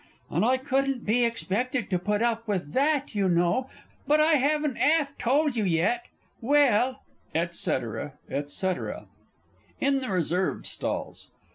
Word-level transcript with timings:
And 0.31 0.43
I 0.43 0.57
couldn't 0.57 1.05
be 1.05 1.23
expected 1.23 1.91
to 1.91 1.99
put 1.99 2.23
up 2.23 2.47
with 2.47 2.71
that, 2.73 3.13
you 3.13 3.29
know, 3.29 3.69
but 4.07 4.19
I 4.19 4.31
haven't 4.33 4.77
'alf 4.79 5.15
told 5.19 5.55
you 5.55 5.63
yet 5.63 6.07
well, 6.41 7.03
&c., 7.35 7.49
&c. 7.51 8.71
IN 9.79 9.99
THE 10.01 10.09
RESERVED 10.09 10.65
STALLS. 10.65 11.29